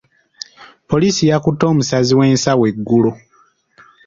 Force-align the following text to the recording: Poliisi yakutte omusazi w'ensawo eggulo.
Poliisi 0.89 1.21
yakutte 1.29 1.63
omusazi 1.71 2.13
w'ensawo 2.17 2.63
eggulo. 2.71 3.11